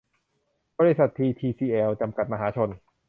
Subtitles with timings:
[0.77, 2.69] บริษัท ทีทีซีแอล จำกัด มหาชน